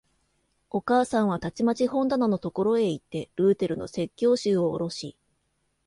[0.71, 5.15] お母さんはたちまち本棚のところへいって、ルーテルの説教集をおろし、